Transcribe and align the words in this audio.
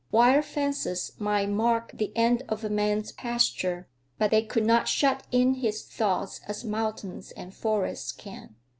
Wire 0.09 0.41
fences 0.41 1.11
might 1.19 1.49
mark 1.49 1.91
the 1.93 2.11
end 2.15 2.41
of 2.49 2.63
a 2.63 2.71
man's 2.71 3.11
pasture, 3.11 3.87
but 4.17 4.31
they 4.31 4.41
could 4.43 4.65
not 4.65 4.87
shut 4.87 5.27
in 5.31 5.53
his 5.53 5.83
thoughts 5.83 6.41
as 6.47 6.63
mountains 6.65 7.29
and 7.33 7.53
forests 7.53 8.11
can. 8.11 8.55